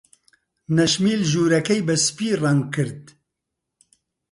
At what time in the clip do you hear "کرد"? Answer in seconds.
2.75-3.01